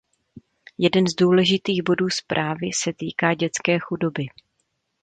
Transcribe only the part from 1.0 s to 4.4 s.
z důležitých bodů zprávy se týká dětské chudoby.